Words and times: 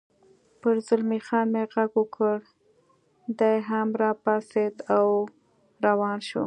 پر 0.61 0.75
زلمی 0.87 1.19
خان 1.27 1.45
مې 1.53 1.63
غږ 1.73 1.89
وکړ، 1.99 2.37
دی 3.39 3.55
هم 3.69 3.87
را 4.01 4.11
پاڅېد 4.23 4.75
او 4.95 5.07
روان 5.85 6.19
شو. 6.29 6.39